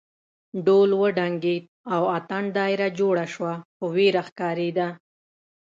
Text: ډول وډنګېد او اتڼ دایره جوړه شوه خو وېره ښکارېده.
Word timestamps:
ډول 0.65 0.89
وډنګېد 1.01 1.63
او 1.93 2.01
اتڼ 2.17 2.43
دایره 2.57 2.87
جوړه 2.99 3.25
شوه 3.33 3.53
خو 3.75 3.85
وېره 3.95 4.21
ښکارېده. 4.27 4.87